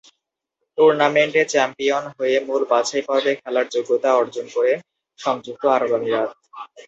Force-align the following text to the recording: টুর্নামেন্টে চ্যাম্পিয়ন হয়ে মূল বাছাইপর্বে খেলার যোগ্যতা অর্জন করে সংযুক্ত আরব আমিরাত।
টুর্নামেন্টে 0.77 1.41
চ্যাম্পিয়ন 1.45 2.03
হয়ে 2.15 2.35
মূল 2.47 2.61
বাছাইপর্বে 2.71 3.33
খেলার 3.41 3.65
যোগ্যতা 3.75 4.09
অর্জন 4.13 4.45
করে 4.55 4.73
সংযুক্ত 5.19 5.63
আরব 5.75 5.91
আমিরাত। 5.97 6.29